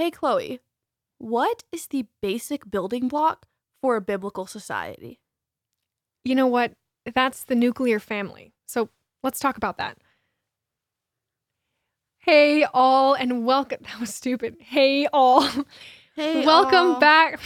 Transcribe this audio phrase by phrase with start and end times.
[0.00, 0.60] Hey, Chloe,
[1.18, 3.44] what is the basic building block
[3.82, 5.20] for a biblical society?
[6.24, 6.72] You know what?
[7.14, 8.54] That's the nuclear family.
[8.64, 8.88] So
[9.22, 9.98] let's talk about that.
[12.16, 13.80] Hey, all, and welcome.
[13.90, 14.56] That was stupid.
[14.58, 15.46] Hey, all.
[16.16, 16.98] Hey, welcome all.
[16.98, 17.38] back.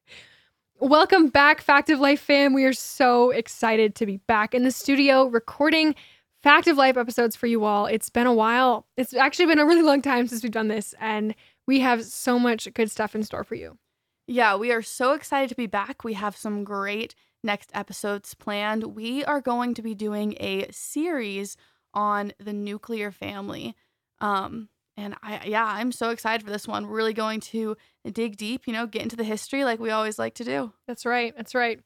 [0.80, 2.52] welcome back, Fact of Life fam.
[2.52, 5.94] We are so excited to be back in the studio recording
[6.42, 7.86] Fact of Life episodes for you all.
[7.86, 8.86] It's been a while.
[8.98, 11.34] It's actually been a really long time since we've done this, and
[11.66, 13.78] we have so much good stuff in store for you.
[14.26, 16.04] Yeah, we are so excited to be back.
[16.04, 18.84] We have some great next episodes planned.
[18.94, 21.56] We are going to be doing a series
[21.94, 23.74] on the nuclear family.
[24.20, 26.86] Um, and I, yeah, I'm so excited for this one.
[26.86, 27.76] We're really going to
[28.12, 30.72] dig deep, you know, get into the history like we always like to do.
[30.86, 31.34] That's right.
[31.36, 31.80] That's right.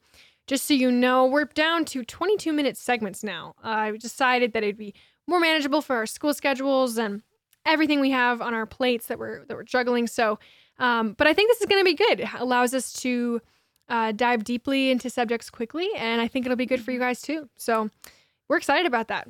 [0.46, 3.54] Just so you know, we're down to 22 minute segments now.
[3.64, 4.94] Uh, I decided that it'd be
[5.26, 7.22] more manageable for our school schedules and
[7.66, 10.06] everything we have on our plates that we're that we're juggling.
[10.06, 10.38] So,
[10.78, 12.20] um, but I think this is going to be good.
[12.20, 13.40] It allows us to
[13.88, 17.20] uh, dive deeply into subjects quickly, and I think it'll be good for you guys
[17.22, 17.48] too.
[17.56, 17.90] So,
[18.48, 19.28] we're excited about that.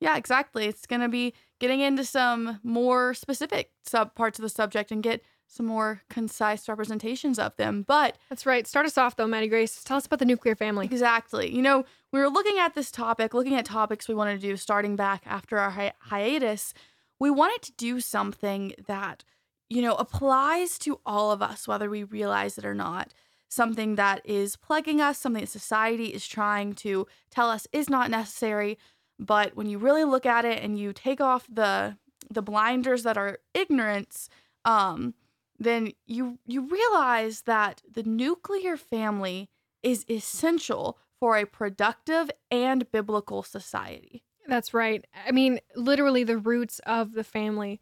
[0.00, 0.66] Yeah, exactly.
[0.66, 5.00] It's going to be getting into some more specific sub parts of the subject and
[5.00, 7.84] get some more concise representations of them.
[7.86, 8.66] But That's right.
[8.66, 9.84] Start us off though, Maddie Grace.
[9.84, 10.86] Tell us about the nuclear family.
[10.86, 14.46] exactly, you know, we were looking at this topic, looking at topics we wanted to
[14.46, 16.74] do starting back after our hi- hiatus.
[17.22, 19.22] We wanted to do something that,
[19.70, 23.14] you know, applies to all of us, whether we realize it or not.
[23.48, 28.10] Something that is plaguing us, something that society is trying to tell us is not
[28.10, 28.76] necessary.
[29.20, 31.96] But when you really look at it and you take off the
[32.28, 34.28] the blinders that are ignorance,
[34.64, 35.14] um,
[35.60, 39.48] then you you realize that the nuclear family
[39.80, 44.24] is essential for a productive and biblical society.
[44.46, 45.04] That's right.
[45.26, 47.80] I mean, literally, the roots of the family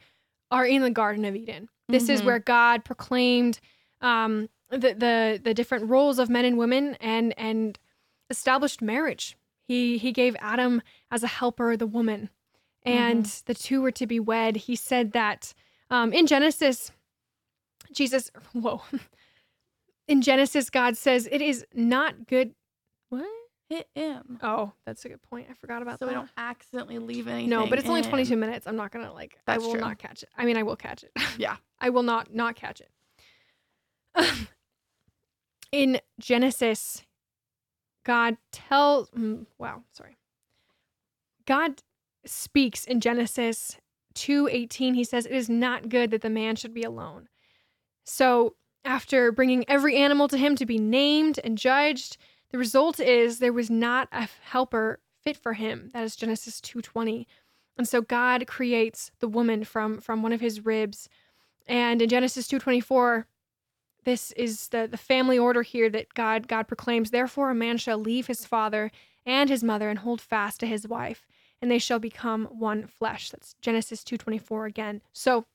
[0.50, 1.68] are in the Garden of Eden.
[1.88, 2.24] This is Mhm.
[2.26, 3.60] where God proclaimed
[4.00, 7.78] um, the, the the different roles of men and women, and and
[8.30, 9.36] established marriage.
[9.66, 10.80] He he gave Adam
[11.10, 12.30] as a helper the woman,
[12.84, 14.56] and the two were to be wed.
[14.56, 15.52] He said that
[15.90, 16.92] um, in Genesis,
[17.92, 18.30] Jesus.
[18.52, 18.82] Whoa.
[20.08, 22.54] In Genesis, God says it is not good.
[23.10, 23.26] What?
[23.70, 24.38] Hit him.
[24.42, 25.46] Oh, that's a good point.
[25.50, 26.10] I forgot about So that.
[26.10, 27.48] we don't accidentally leave anything.
[27.48, 28.66] No, but it's only 22 minutes.
[28.66, 29.38] I'm not gonna like.
[29.46, 29.80] That's I will true.
[29.80, 30.28] not catch it.
[30.36, 31.12] I mean, I will catch it.
[31.38, 31.56] Yeah.
[31.78, 32.90] I will not not catch it.
[35.72, 37.02] In Genesis,
[38.04, 39.08] God tells.
[39.10, 40.16] mm, Wow, sorry.
[41.46, 41.82] God
[42.24, 43.78] speaks in Genesis
[44.14, 44.94] 2:18.
[44.94, 47.28] He says, "It is not good that the man should be alone."
[48.04, 52.16] So, after bringing every animal to him to be named and judged,
[52.50, 55.90] the result is there was not a helper fit for him.
[55.92, 57.26] That is Genesis 2:20.
[57.76, 61.08] And so God creates the woman from from one of his ribs.
[61.66, 63.26] And in Genesis 2:24,
[64.04, 67.98] this is the the family order here that God God proclaims, therefore a man shall
[67.98, 68.90] leave his father
[69.26, 71.26] and his mother and hold fast to his wife,
[71.60, 73.30] and they shall become one flesh.
[73.30, 75.02] That's Genesis 2:24 again.
[75.12, 75.46] So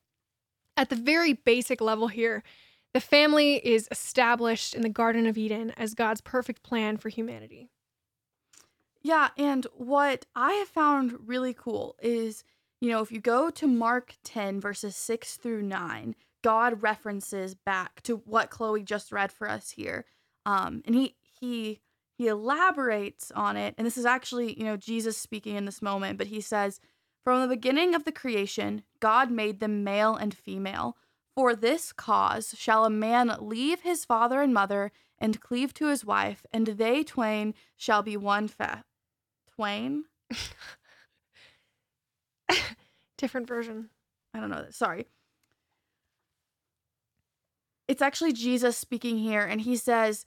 [0.78, 2.44] at the very basic level here,
[2.96, 7.68] the family is established in the Garden of Eden as God's perfect plan for humanity.
[9.04, 12.46] Yeah, and what I have found really cool is,
[12.80, 18.02] you know, if you go to Mark 10, verses 6 through 9, God references back
[18.04, 20.06] to what Chloe just read for us here.
[20.46, 21.82] Um, and he he
[22.18, 26.18] he elaborates on it, and this is actually, you know, Jesus speaking in this moment,
[26.18, 26.80] but he says,
[27.26, 30.96] From the beginning of the creation, God made them male and female.
[31.36, 36.06] For this cause shall a man leave his father and mother and cleave to his
[36.06, 38.86] wife, and they twain shall be one fa-
[39.54, 40.06] twain.
[43.18, 43.90] Different version.
[44.34, 44.74] I don't know that.
[44.74, 45.08] Sorry.
[47.88, 50.26] It's actually Jesus speaking here, and he says,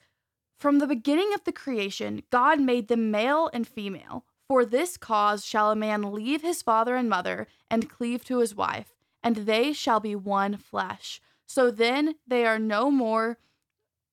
[0.57, 4.25] From the beginning of the creation, God made them male and female.
[4.47, 8.55] For this cause shall a man leave his father and mother and cleave to his
[8.55, 11.21] wife, and they shall be one flesh.
[11.45, 13.37] So then they are no more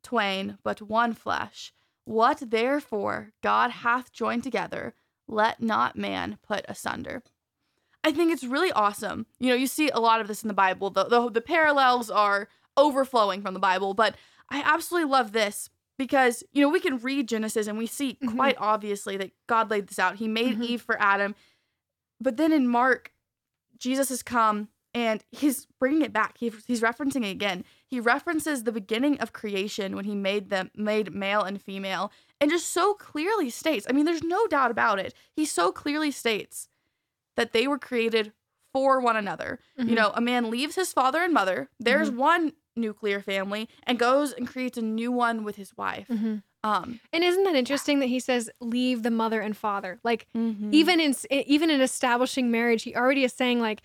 [0.02, 1.72] twain, but one flesh.
[2.04, 4.94] What therefore God hath joined together,
[5.28, 7.22] let not man put asunder.
[8.04, 9.26] I think it's really awesome.
[9.40, 10.90] You know, you see a lot of this in the Bible.
[10.90, 14.14] The, the, the parallels are overflowing from the Bible, but
[14.48, 18.36] I absolutely love this because, you know, we can read Genesis and we see Mhm.
[18.36, 20.16] quite obviously that God laid this out.
[20.16, 20.64] He made Mhm.
[20.64, 21.34] Eve for Adam.
[22.20, 23.12] But then in Mark,
[23.76, 26.38] Jesus has come and he's bringing it back.
[26.38, 27.64] He, he's referencing it again.
[27.86, 32.10] He references the beginning of creation when he made them made male and female
[32.40, 33.86] and just so clearly states.
[33.88, 35.12] I mean, there's no doubt about it.
[35.34, 36.68] He so clearly states
[37.36, 38.32] that they were created
[38.72, 39.58] for one another.
[39.78, 39.88] Mhm.
[39.90, 41.68] You know, a man leaves his father and mother.
[41.78, 42.18] There's Mm-hmm.
[42.18, 46.08] one nuclear family and goes and creates a new one with his wife.
[46.08, 46.42] Mhm.
[46.62, 49.98] Um, And isn't that interesting that he says leave the mother and father?
[50.02, 50.72] Like mhm.
[50.72, 53.82] even in even in establishing marriage, he already is saying like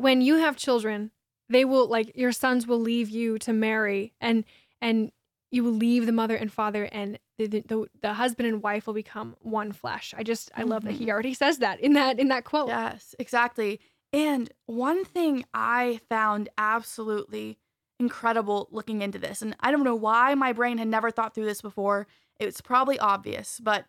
[0.00, 1.10] when you have children,
[1.48, 4.44] they will like your sons will leave you to marry and
[4.80, 5.12] and
[5.50, 8.86] you will leave the mother and father and the the, the, the husband and wife
[8.86, 10.14] will become one flesh.
[10.16, 11.10] I just I love that he mm-hmm.
[11.10, 12.68] already says that in that in that quote.
[12.68, 13.80] Yes, exactly.
[14.12, 17.58] And one thing I found absolutely
[17.98, 21.44] incredible looking into this, and I don't know why my brain had never thought through
[21.44, 22.06] this before.
[22.38, 23.84] It's probably obvious, but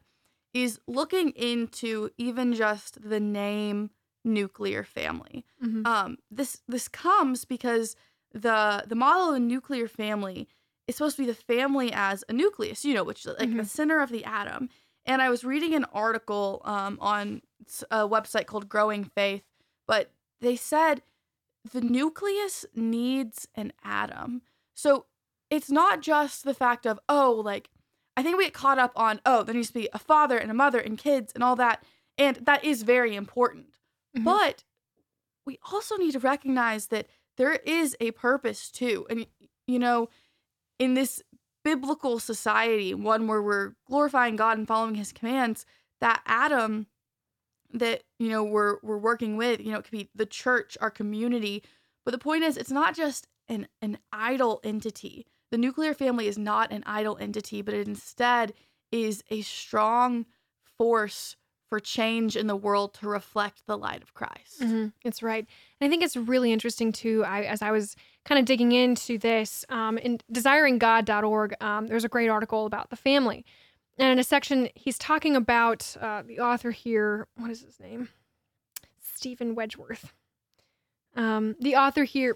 [0.53, 3.91] is looking into even just the name
[4.23, 5.45] nuclear family.
[5.63, 5.85] Mhm.
[5.85, 7.95] Um, this this comes because
[8.33, 10.47] the the model of a nuclear family
[10.87, 13.63] is supposed to be the family as a nucleus, you know, which is like the
[13.63, 13.67] Mhm.
[13.67, 14.69] center of the atom.
[15.05, 17.41] And I was reading an article um, on
[17.89, 19.43] a website called Growing Faith,
[19.87, 21.01] but they said
[21.71, 24.41] the nucleus needs an atom.
[24.73, 25.05] So
[25.49, 27.69] it's not just the fact of, oh, like,
[28.17, 30.49] I think we get caught up on, oh, there needs to be a father and
[30.51, 31.83] a mother and kids and all that.
[32.17, 33.67] And that is very important.
[34.15, 34.23] Mhm.
[34.25, 34.63] But
[35.45, 39.07] we also need to recognize that there is a purpose too.
[39.09, 39.27] And,
[39.67, 40.09] you know,
[40.79, 41.23] in this
[41.63, 45.65] biblical society, one where we're glorifying God and following his commands,
[46.01, 46.87] that atom
[47.73, 50.91] that, you know, we're we're working with, you know, it could be the church, our
[50.91, 51.63] community.
[52.05, 55.25] But the point is it's not just an an idle entity.
[55.51, 58.53] The nuclear family is not an idle entity, but it instead
[58.91, 60.25] is a strong
[60.77, 61.35] force
[61.71, 64.59] for change in the world to reflect the light of Christ.
[64.59, 65.47] Mhm, It's right.
[65.79, 67.23] And I think it's really interesting too.
[67.25, 67.95] I, as I was
[68.25, 72.97] kind of digging into this, um, in desiringgod.org, um, there's a great article about the
[72.97, 73.45] family.
[73.97, 77.27] And in a section, he's talking about uh, the author here.
[77.37, 78.09] What is his name?
[78.99, 80.11] Steven Wedgeworth.
[81.15, 82.35] Um, the author here,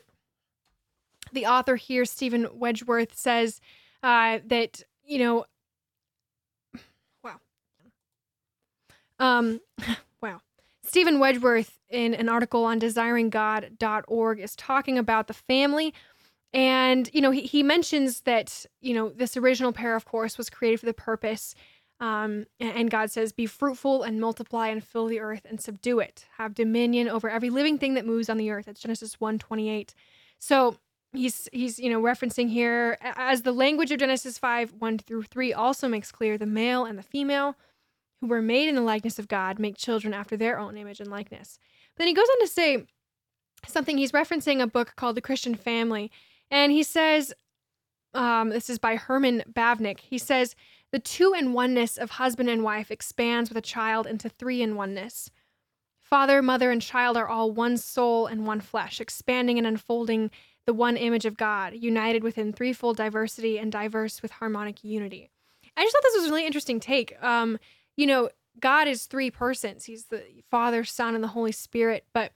[1.34, 3.60] the author here, Steven Wedgeworth, says
[4.02, 5.44] uh, that you know,
[9.19, 9.62] um,
[10.21, 10.41] wow.
[10.83, 15.94] Steven Wedgeworth, in an article on desiringgod.org, is talking about the family.
[16.53, 20.50] And, you know, he, he mentions that, you know, this original pair, of course, was
[20.50, 21.53] created for the purpose.
[22.00, 26.25] Um, and, God says, Be fruitful and multiply and fill the earth and subdue it.
[26.38, 28.65] Have dominion over every living thing that moves on the earth.
[28.65, 29.39] That's Genesis 1
[30.39, 30.77] So
[31.13, 35.53] he's, he's, you know, referencing here, as the language of Genesis 5 1 through 3
[35.53, 37.56] also makes clear, the male and the female
[38.21, 41.09] who were made in the likeness of God make children after their own image and
[41.09, 41.59] likeness.
[41.97, 42.85] Then he goes on to say
[43.67, 43.97] something.
[43.97, 46.12] He's referencing a book called The Christian Family,
[46.51, 47.33] and he says,
[48.13, 50.00] um, this is by Herman Bavinck.
[50.00, 50.56] He says,
[50.91, 54.75] the two in oneness of husband and wife expands with a child into three in
[54.75, 55.29] oneness.
[56.00, 60.31] Father, mother, and child are all one soul and one flesh, expanding and unfolding
[60.65, 65.29] the one image of God, united within threefold diversity and diverse with harmonic unity.
[65.75, 67.21] I just thought this was a really interesting take.
[67.21, 67.59] Um,
[67.95, 69.86] you know, God is three persons.
[69.86, 72.06] He's the Father, Son, and the Holy Spirit.
[72.13, 72.31] But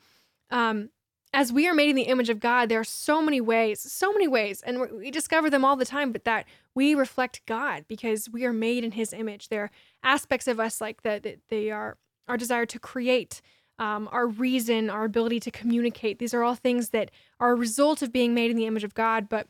[0.52, 0.90] um,
[1.34, 4.12] as we are made in the image of God, there are so many ways, so
[4.12, 6.12] many ways, and we discover them all the time.
[6.12, 6.46] But that
[6.76, 9.50] we reflect God because we are made in His image.
[9.50, 9.72] There are
[10.04, 11.24] aspects of us like that.
[11.24, 11.98] that they are
[12.28, 13.42] our desire to create,
[13.80, 16.20] um, our reason, our ability to communicate.
[16.20, 17.10] These are all things that
[17.40, 19.28] are a result of being made in the image of God.
[19.30, 19.48] But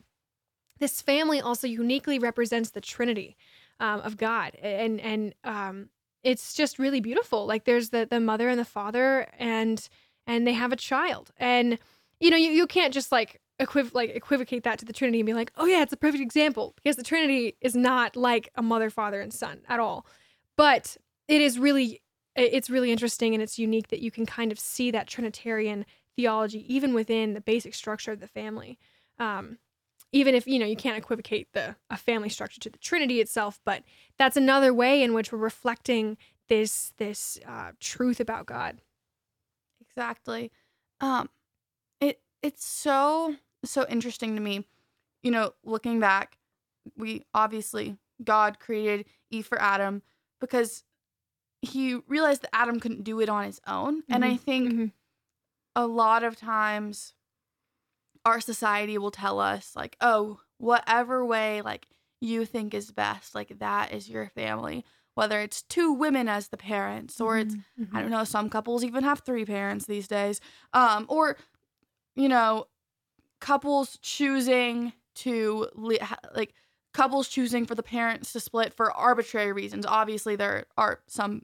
[0.79, 3.36] this family also uniquely represents the Trinity
[3.79, 5.89] um, of God, and and um,
[6.23, 7.45] it's just really beautiful.
[7.45, 9.88] Like there's the the mother and the father, and
[10.27, 11.77] and they have a child, and
[12.19, 15.27] you know you, you can't just like equiv- like equivocate that to the Trinity and
[15.27, 18.61] be like, oh yeah, it's a perfect example because the Trinity is not like a
[18.61, 20.05] mother, father, and son at all,
[20.57, 20.97] but
[21.27, 22.01] it is really
[22.35, 25.85] it's really interesting and it's unique that you can kind of see that Trinitarian
[26.15, 28.77] theology even within the basic structure of the family.
[29.17, 29.57] Um,
[30.12, 33.60] even if you know you can't equivocate the a family structure to the Trinity itself,
[33.66, 33.84] but
[34.18, 38.82] that's another way in which we're reflecting this this uh, truth about God.
[39.82, 40.51] Exactly.
[41.01, 41.30] Um
[42.00, 43.36] it it's so
[43.66, 44.66] so interesting to me.
[45.24, 46.38] You know, looking back,
[46.98, 50.04] we obviously God created Eve for Adam
[50.42, 50.86] because
[51.62, 54.04] he realized that Adam couldn't do it on his own.
[54.12, 54.92] And I Mhm, think mhm.
[55.75, 57.13] a lot of times
[58.25, 61.88] our society will tell us like, "Oh, whatever way like
[62.21, 64.85] you think is best, like that is your family."
[65.15, 68.83] Whether it's two women as the parents or it's Mhm, I don't know, some couples
[68.83, 70.39] even have three parents these days.
[70.73, 71.38] Um, or,
[72.15, 72.67] you know,
[73.41, 75.69] couples choosing to,
[76.31, 76.53] like,
[76.93, 79.85] couples choosing for the parents to split for arbitrary reasons.
[79.85, 81.43] Obviously, there are some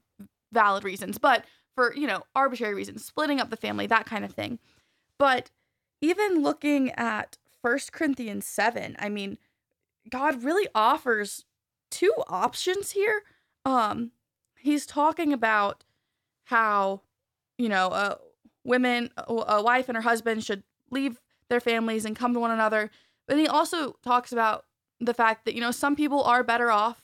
[0.53, 4.33] valid reasons, but for, you know, arbitrary reasons, splitting up the family, that kind of
[4.33, 4.59] thing.
[5.19, 5.51] But
[6.05, 9.37] even looking at 1 Corinthians 7, I mean,
[10.09, 11.45] God really offers
[11.89, 13.23] two options here.
[13.65, 14.11] Um,
[14.59, 15.83] he's talking about
[16.45, 17.01] how,
[17.57, 18.15] you know, uh,
[18.63, 21.19] women, a a wife and her husband should leave
[21.49, 22.91] their families and come to one another.
[23.27, 24.65] But he also talks about
[24.99, 27.01] the fact that, you know, some people are better off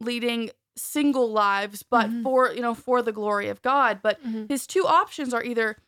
[0.00, 2.22] leading single lives, but Mhm.
[2.22, 4.00] for, you know, for the glory of God.
[4.02, 4.48] But Mhm.
[4.50, 5.78] his two options are either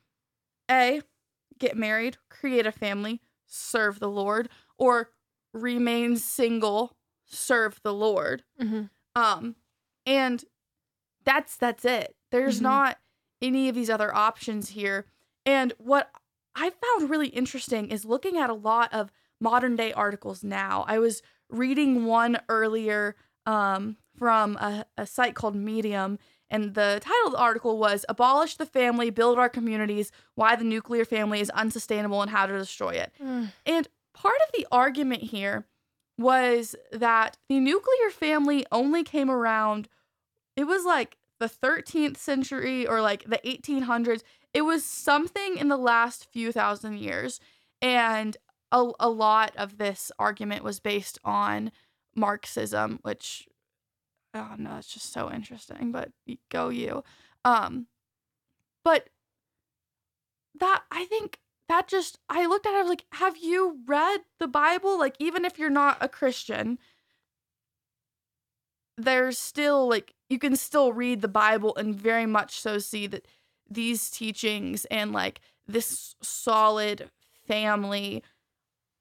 [0.70, 1.02] A,
[1.58, 4.48] get married, create a family, serve the Lord,
[4.78, 5.10] or
[5.52, 8.44] remain single, serve the Lord.
[8.60, 8.90] Mhm.
[9.14, 9.56] Um,
[10.04, 10.44] and
[11.24, 12.16] that's that's it.
[12.30, 12.62] There's Mhm.
[12.62, 12.98] not
[13.42, 15.06] any of these other options here.
[15.44, 16.10] And what
[16.54, 20.84] I found really interesting is looking at a lot of modern day articles now.
[20.88, 26.18] I was reading one earlier um, from a, a site called Medium,
[26.50, 30.64] and the title of the article was Abolish the Family, Build Our Communities Why the
[30.64, 33.12] Nuclear Family is Unsustainable and How to Destroy It.
[33.22, 33.52] Mm.
[33.64, 35.66] And part of the argument here
[36.18, 39.88] was that the nuclear family only came around,
[40.56, 44.22] it was like the 13th century or like the 1800s.
[44.54, 47.40] It was something in the last few thousand years.
[47.82, 48.36] And
[48.72, 51.70] a, a lot of this argument was based on
[52.14, 53.46] Marxism, which,
[54.36, 56.10] oh no, it's just so interesting, but
[56.50, 57.02] go you.
[57.44, 57.86] Um,
[58.84, 59.08] but
[60.58, 61.38] that, I think
[61.68, 64.98] that just I looked at it I was like, have you read the Bible?
[64.98, 66.78] Like even if you're not a Christian,
[68.96, 73.26] there's still like you can still read the Bible and very much so see that
[73.68, 77.10] these teachings and like this solid
[77.46, 78.22] family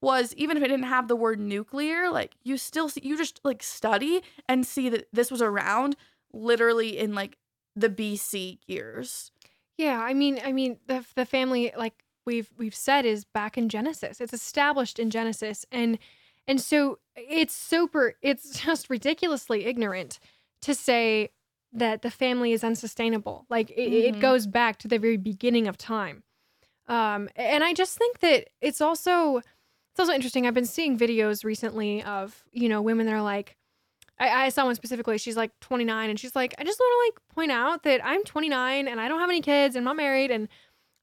[0.06, 3.40] was even if it didn't have the word nuclear, like you still see you just
[3.42, 5.96] like study and see that this was around
[6.32, 7.36] literally in like
[7.74, 9.32] the BC years.
[9.76, 13.68] Yeah, I mean, I mean, the the family, like we've we've said, is back in
[13.68, 14.20] Genesis.
[14.20, 15.98] It's established in Genesis, and
[16.46, 18.14] and so it's super.
[18.22, 20.20] It's just ridiculously ignorant
[20.62, 21.30] to say
[21.72, 23.44] that the family is unsustainable.
[23.50, 24.20] Like it, it Mhm.
[24.20, 26.22] goes back to the very beginning of time.
[26.88, 29.42] Um, and I just think that it's also
[29.96, 30.46] it's also interesting.
[30.46, 33.56] I've been seeing videos recently of you know women that are like.
[34.18, 35.16] I, I saw one specifically.
[35.16, 38.22] She's like 29, and she's like, I just want to like point out that I'm
[38.24, 40.48] 29 and I don't have any kids and I'm not married, and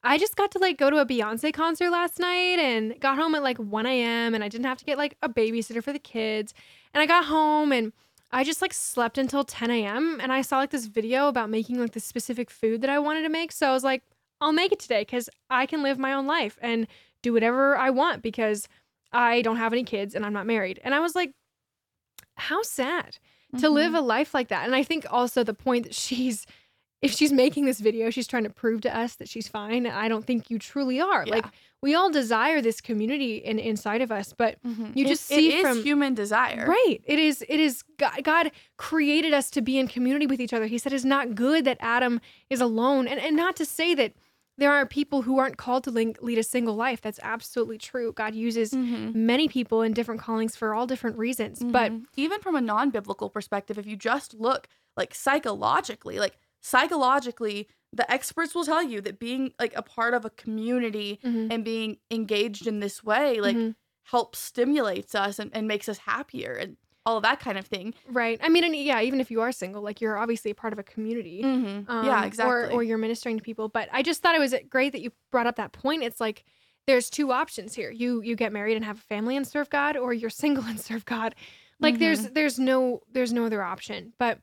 [0.04, 3.34] I just got to like go to a Beyonce concert last night and got home
[3.34, 4.36] at like 1 a.m.
[4.36, 6.54] and I didn't have to get like a babysitter for the kids,
[6.94, 7.94] and I got home and
[8.32, 10.20] I just like slept until 10 a.m.
[10.22, 13.24] and I saw like this video about making like the specific food that I wanted
[13.24, 14.04] to make, so I was like,
[14.40, 16.86] I'll make it today because I can live my own life and
[17.24, 18.68] do whatever I want because
[19.14, 21.32] I don't have any kids and I'm not married, and I was like
[22.36, 23.18] how sad
[23.60, 23.98] to live Mhm.
[23.98, 24.66] a life like that.
[24.66, 26.46] And I think also the point that she's
[27.04, 29.86] if she's making this video, she's trying to prove to us that she's fine.
[29.86, 31.26] I don't think you truly are.
[31.26, 31.46] Like
[31.82, 34.96] we all desire this community in, inside of us, but Mhm.
[34.96, 36.66] you It- just see it is from- human desire.
[36.66, 37.02] Right.
[37.04, 40.66] It is it is God, God created us to be in community with each other.
[40.68, 43.06] He said it's not good that Adam is alone.
[43.10, 44.14] And and not to say that
[44.64, 47.02] there are people who aren't called to link, lead a single life.
[47.02, 48.14] That's absolutely true.
[48.14, 49.14] God uses Mhm.
[49.14, 51.66] many people in different callings for all different reasons.
[51.72, 52.06] But Mhm.
[52.16, 54.68] even from a non-biblical perspective, if you just look
[54.98, 60.26] like psychologically, like psychologically, the experts will tell you that being like a part of
[60.26, 61.50] a community Mhm.
[61.50, 63.76] and being engaged in this way, like Mhm.
[64.06, 67.94] helps stimulates us and, and makes us happier and all of that kind of thing.
[68.08, 68.40] Right.
[68.42, 70.80] I mean, and yeah, even if you are single, like you're obviously a part of
[70.80, 71.42] a community.
[71.44, 71.90] Mm-hmm.
[71.92, 72.74] Um, yeah, exactly.
[72.74, 73.70] or you're ministering to people.
[73.70, 76.04] But I just thought it was great that you brought up that point.
[76.04, 76.44] It's like
[76.88, 77.92] there's two options here.
[77.92, 80.80] You you get married and have a family and serve God, or you're single and
[80.80, 81.36] serve God.
[81.80, 84.14] Like there's there's no there's no other option.
[84.18, 84.40] But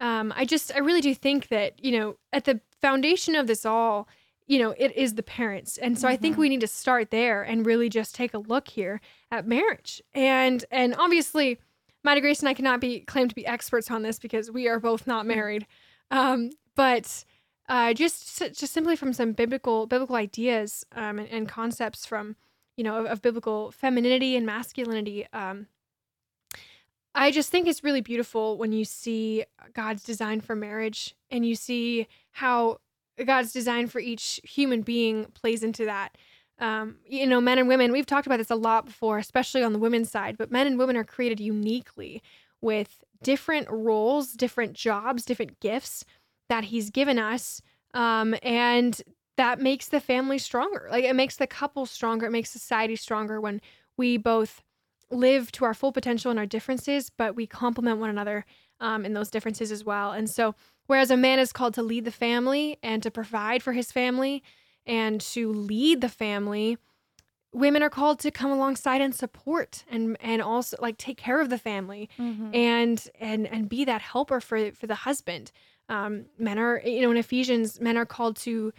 [0.00, 3.64] um, I just I really do think that you know at the foundation of this
[3.64, 4.08] all,
[4.46, 7.42] you know, it is the parents, and so I think we need to start there
[7.42, 9.00] and really just take a look here
[9.30, 10.02] at marriage.
[10.12, 11.58] And and obviously,
[12.04, 14.80] Maddie Grace and I cannot be claimed to be experts on this because we are
[14.80, 15.66] both not married.
[16.10, 17.24] Um, but
[17.68, 22.36] uh, just just simply from some biblical biblical ideas um, and, and concepts from
[22.76, 25.26] you know of, of biblical femininity and masculinity.
[25.32, 25.68] Um,
[27.14, 29.44] I just think it's really beautiful when you see
[29.74, 32.78] God's design for marriage and you see how
[33.22, 36.16] God's design for each human being plays into that.
[36.58, 39.72] Um, you know, men and women, we've talked about this a lot before, especially on
[39.72, 42.22] the women's side, but men and women are created uniquely
[42.60, 46.04] with different roles, different jobs, different gifts
[46.48, 47.60] that He's given us.
[47.94, 49.00] Um, and
[49.36, 50.88] that makes the family stronger.
[50.90, 53.60] Like it makes the couple stronger, it makes society stronger when
[53.96, 54.62] we both
[55.10, 58.44] live to our full potential in our differences, but we complement one another
[58.80, 60.12] um, in those differences as well.
[60.12, 60.54] And so,
[60.86, 64.42] whereas a man is called to lead the family and to provide for his family,
[64.86, 66.78] and to lead the family,
[67.52, 71.50] women are called to come alongside and support and and also like take care of
[71.50, 72.54] the family Mhm.
[72.54, 75.52] and and and be that helper for for the husband.
[75.88, 78.72] Um, men are you know in Ephesians, men are called to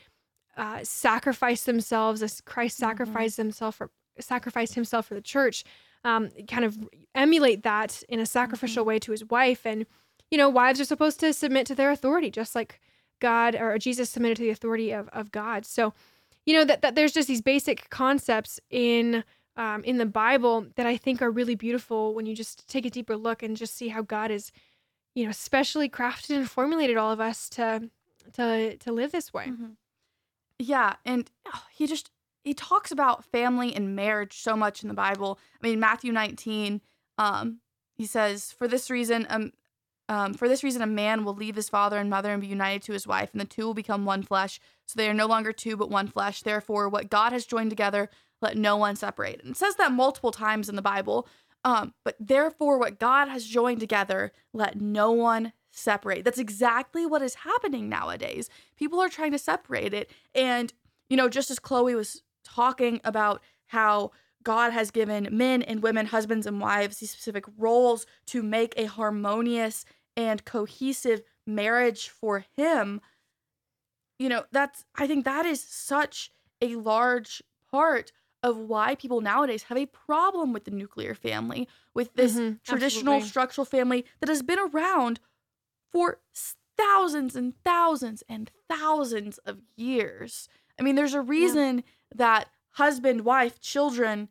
[0.58, 2.82] uh, sacrifice themselves as Christ Mhm.
[2.82, 5.64] sacrificed himself for sacrificed himself for the church.
[6.04, 6.78] Um, kind of
[7.16, 9.86] emulate that in a sacrificial way to his wife, and
[10.30, 12.80] you know wives are supposed to submit to their authority, just like
[13.24, 15.66] God or Jesus submitted to the authority of of God.
[15.66, 15.94] So
[16.46, 19.24] you know that, that there's just these basic concepts in
[19.56, 22.90] um, in the Bible that I think are really beautiful when you just take a
[22.90, 24.52] deeper look and just see how God is,
[25.16, 27.90] you know, specially crafted and formulated all of us to
[28.34, 29.48] to to live this way.
[29.48, 29.76] Mhm.
[30.60, 32.12] Yeah, and oh, he just
[32.44, 35.40] he talks about family and marriage so much in the Bible.
[35.62, 36.82] I mean, Matthew 19,
[37.18, 37.62] um,
[37.94, 39.54] he says, "For this reason, um,
[40.10, 42.82] um, for this reason, a man will leave his father and mother and be united
[42.84, 44.60] to his wife, and the two will become one flesh.
[44.86, 46.42] So they are no longer two, but one flesh.
[46.42, 48.10] Therefore, what God has joined together,
[48.42, 51.28] let no one separate." And it says that multiple times in the Bible.
[51.66, 56.26] Um, but therefore, what God has joined together, let no one separate.
[56.26, 58.50] That's exactly what is happening nowadays.
[58.76, 60.12] People are trying to separate it.
[60.36, 60.74] And,
[61.10, 64.12] you know, just as Chloe was talking about how
[64.44, 68.86] God has given men and women, husbands and wives, these specific roles to make a
[68.86, 69.86] harmonious
[70.16, 73.02] and cohesive marriage for Him,
[74.20, 76.32] you know, that's, I think that is such
[76.62, 82.14] a large part of why people nowadays have a problem with the nuclear family, with
[82.16, 83.22] this Mhm, traditional absolutely.
[83.22, 85.20] structural family that has been around
[85.92, 86.22] for
[86.78, 90.50] thousands and thousands and thousands of years.
[90.80, 91.84] I mean, there's a reason
[92.16, 94.30] that husband, wife, children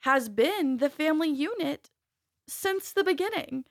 [0.00, 1.90] has been the family unit
[2.48, 3.64] since the beginning.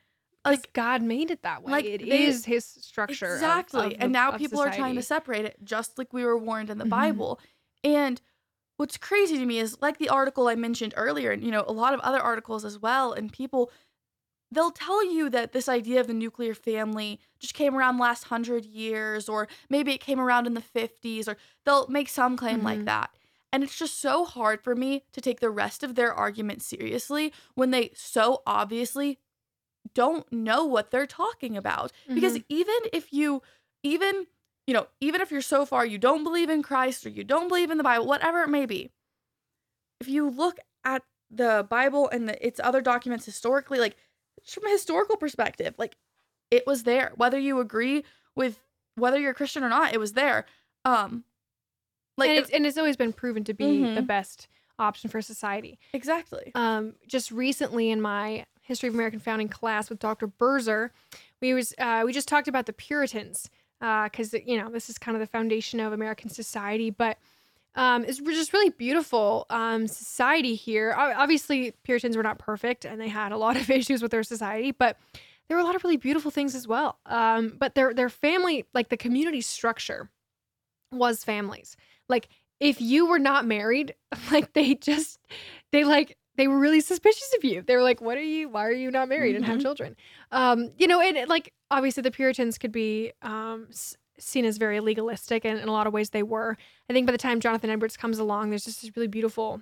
[0.46, 1.72] Like God made it that way.
[1.72, 3.34] like, it they- is His structure.
[3.34, 3.88] Exactly.
[3.88, 6.38] of and the- now of people are trying to separate it, just like we were
[6.38, 6.89] warned in the Mhm.
[6.89, 7.39] Bible.
[7.84, 8.20] And
[8.77, 11.72] what's crazy to me is like the article I mentioned earlier, and you know, a
[11.74, 13.72] lot of other articles as well, and people
[14.53, 18.66] they'll tell you that this idea of the nuclear family just came around last hundred
[18.66, 22.79] years, or maybe it came around in the 50s, or they'll make some claim like
[22.79, 22.85] Mhm.
[22.85, 23.16] that.
[23.53, 27.33] And it's just so hard for me to take the rest of their argument seriously
[27.55, 29.20] when they so obviously
[29.94, 31.92] don't know what they're talking about.
[32.14, 32.46] Because Mhm.
[32.50, 33.42] even if you,
[33.83, 34.27] even,
[34.68, 37.48] you know, even if you're so far you don't believe in Christ or you don't
[37.50, 38.92] believe in the Bible, whatever it may be,
[40.00, 43.98] if you look at the Bible and the, its other documents historically, like
[44.46, 45.98] from a historical perspective, like
[46.50, 47.14] it was there.
[47.16, 48.03] Whether you agree
[48.35, 48.64] with
[48.96, 50.46] whether you're a Christian or not, it was there.
[50.85, 51.24] Um,
[52.22, 54.07] like and it's, and it's always been proven to be the Mhm.
[54.07, 54.48] best
[54.79, 55.77] option for society.
[55.94, 56.51] exactly.
[56.55, 60.27] um, just recently in my history of American founding class with Dr.
[60.27, 60.90] Berzer,
[61.42, 65.16] we was uh, we just talked about the Puritans because you know this is kind
[65.16, 67.18] of the foundation of American society, but
[67.75, 70.94] um, it's just really beautiful um, society here.
[70.98, 74.72] Obviously, Puritans were not perfect and they had a lot of issues with their society,
[74.72, 74.98] but
[75.48, 77.00] there were a lot of really beautiful things as well.
[77.05, 80.10] Um, but their their family, like the community structure,
[80.92, 81.75] was families.
[82.12, 83.96] Like if you were not married,
[84.32, 85.20] like they just
[85.72, 87.62] they like they were really suspicious of you.
[87.62, 88.50] They were like, "What are you?
[88.50, 89.62] Why are you not married and have Mhm.
[89.64, 89.96] children?"
[90.32, 93.68] Um, you know, and it, like obviously the Puritans could be um
[94.20, 96.56] seen as very legalistic, and in a lot of ways they were.
[96.90, 99.62] I think by the time Jonathan Edwards comes along, there's just this really beautiful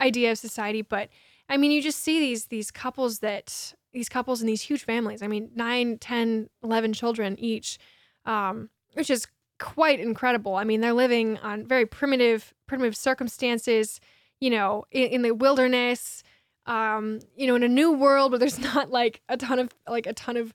[0.00, 0.82] idea of society.
[0.82, 1.08] But
[1.48, 5.22] I mean, you just see these these couples that these couples and these huge families.
[5.22, 7.78] I mean, 9, 10, 11 children each,
[8.26, 9.26] um, which is
[9.58, 10.56] quite incredible.
[10.56, 14.00] I mean, they're living on very primitive primitive circumstances,
[14.40, 16.22] you know, in, in the wilderness,
[16.66, 20.06] um, you know, in a new world where there's not like a ton of like
[20.06, 20.54] a ton of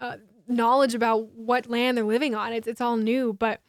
[0.00, 0.16] uh,
[0.48, 2.52] knowledge about what land they're living on.
[2.52, 3.60] It's it's all new, but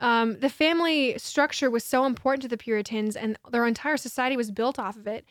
[0.00, 4.50] um, the family structure was so important to the Puritans, and their entire society was
[4.50, 5.24] built off of it.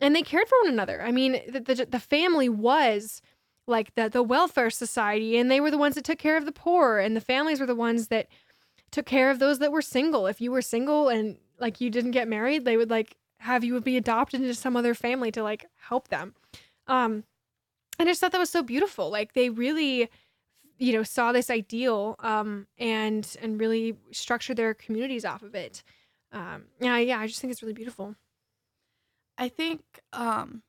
[0.00, 1.02] And they cared for one another.
[1.02, 3.20] I mean, the the, the family was
[3.66, 6.52] like the the welfare society, and they were the ones that took care of the
[6.52, 8.28] poor, and the families were the ones that
[8.90, 10.26] took care of those that were single.
[10.26, 13.80] If you were single and like you didn't get married, they would like have you
[13.80, 16.34] be adopted into some other family to like help them.
[16.86, 17.24] Um,
[17.98, 19.10] and I just thought that was so beautiful.
[19.10, 20.08] Like they really,
[20.78, 25.82] you know, saw this ideal um, and and really structured their communities off of it.
[26.32, 28.16] Um, yeah, yeah, I just think it's really beautiful.
[29.38, 30.62] I think um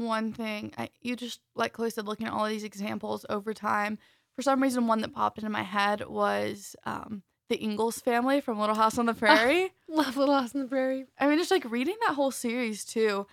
[0.00, 3.52] one thing I you just like Chloe said, looking at all of these examples over
[3.54, 3.98] time,
[4.36, 8.58] for some reason one that popped into my head was um the Ingalls family from
[8.60, 9.72] Little House on the Prairie.
[9.88, 11.06] Love Little House on the Prairie.
[11.18, 13.26] I mean, just like reading that whole series too,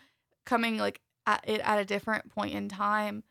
[0.46, 3.24] coming like at it at a different point in time,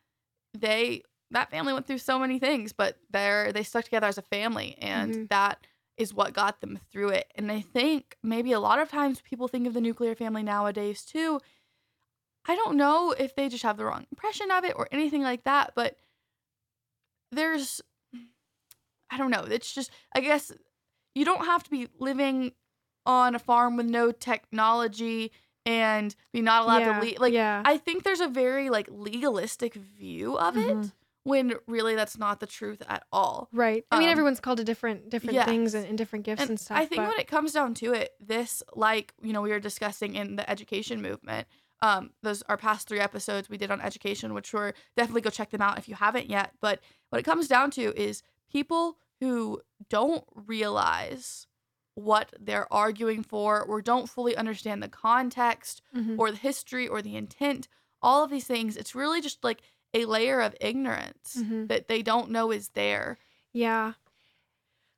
[0.52, 4.22] they that family went through so many things, but they're they stuck together as a
[4.22, 5.28] family, and Mhm.
[5.30, 5.66] that
[5.96, 7.30] is what got them through it.
[7.36, 11.04] And I think maybe a lot of times people think of the nuclear family nowadays
[11.04, 11.40] too.
[12.46, 15.44] I don't know if they just have the wrong impression of it or anything like
[15.44, 15.96] that, but
[17.32, 17.80] there's,
[19.10, 19.44] I don't know.
[19.44, 20.52] It's just, I guess
[21.14, 22.52] you don't have to be living
[23.06, 25.32] on a farm with no technology
[25.66, 27.18] and be not allowed yeah, to leave.
[27.20, 27.62] Like, yeah.
[27.64, 30.92] I think there's a very like legalistic view of it Mhm.
[31.22, 33.48] when really that's not the truth at all.
[33.52, 33.84] right.
[33.90, 36.60] I mean, um, everyone's called to different different things and, and different gifts and, And
[36.60, 36.76] stuff.
[36.76, 39.60] I think but- when it comes down to it, this like you know we were
[39.60, 41.46] discussing in the education movement.
[41.84, 45.50] Um, those our past three episodes we did on education, which were definitely go check
[45.50, 46.52] them out if you haven't yet.
[46.60, 51.46] But what it comes down to is people who don't realize
[51.94, 56.18] what they're arguing for or don't fully understand the context Mhm.
[56.18, 57.68] or the history or the intent,
[58.02, 59.60] all of these things, it's really just like
[59.92, 61.68] a layer of ignorance Mhm.
[61.68, 63.18] that they don't know is there.
[63.52, 63.92] Yeah.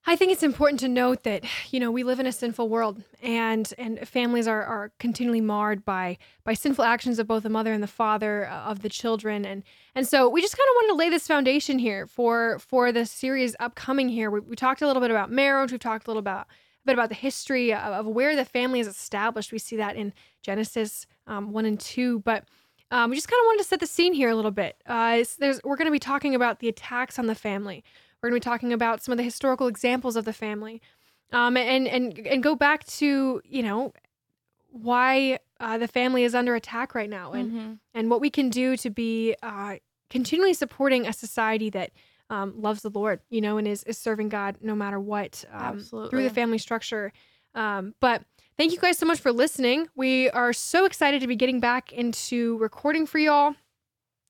[0.08, 3.02] I think it's important to note that, you know, we live in a sinful world
[3.20, 7.72] and and families are, are continually marred by by sinful actions of both the mother
[7.72, 9.64] and the father uh, of the children and
[9.96, 13.04] and so we just kind of wanted to lay this foundation here for for the
[13.04, 14.30] series upcoming here.
[14.30, 16.92] We, we talked a little bit about marriage, we've talked a little about a bit
[16.92, 19.50] about the history of, of where the family is established.
[19.50, 22.44] We see that in Genesis um, 1 and 2, but
[22.92, 24.76] um, we just kind of wanted to set the scene here a little bit.
[24.86, 25.24] Uh,
[25.64, 27.82] we're going to be talking about the attacks on the family.
[28.22, 30.80] We're going to be talking about some of the historical examples of the family,
[31.32, 33.92] um, and and and go back to you know
[34.70, 37.78] why uh, the family is under attack right now, and Mhm.
[37.94, 39.76] and what we can do to be uh,
[40.10, 41.92] continually supporting a society that
[42.28, 45.78] um, loves the Lord, you know, and is is serving God no matter what um,
[46.10, 47.12] through the family structure.
[47.54, 48.22] Um, but
[48.58, 49.88] thank you guys so much for listening.
[49.94, 53.54] We are so excited to be getting back into recording for y'all.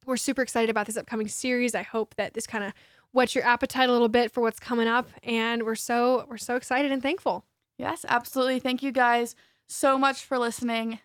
[0.07, 1.75] We're super excited about this upcoming series.
[1.75, 2.73] I hope that this kind of
[3.13, 6.55] whets your appetite a little bit for what's coming up, and we're so we're so
[6.55, 7.45] excited and thankful.
[7.77, 8.61] Yes, absolutely.
[8.61, 9.35] Thank you guys
[9.67, 11.01] so much for listening.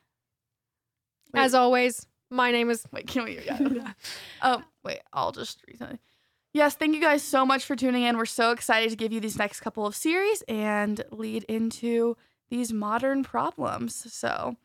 [1.33, 1.41] Wait.
[1.41, 2.85] As always, my name is.
[2.91, 3.39] Wait, can we?
[3.43, 3.93] Yeah.
[4.43, 4.99] oh, wait.
[5.11, 5.99] I'll just read something.
[6.53, 8.17] Yes, thank you guys so much for tuning in.
[8.17, 12.17] We're so excited to give you these next couple of series and lead into
[12.49, 14.13] these modern problems.
[14.13, 14.57] So,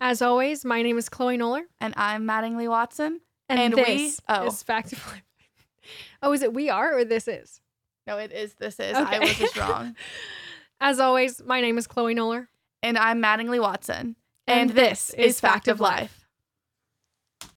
[0.00, 3.20] As always, my name is Chloe Noller, and I'm Mattingly Watson.
[3.50, 4.46] And, And we- this oh.
[4.46, 4.94] is Fact.
[6.22, 7.60] Oh, is it we are or this is?
[8.06, 8.54] No, it is.
[8.54, 8.94] This is.
[8.94, 9.96] I was just wrong.
[10.80, 12.48] As always, my name is Chloe Noller,
[12.82, 14.16] And I'm Mattingly Watson.
[14.46, 16.19] and, this is Fact of Life.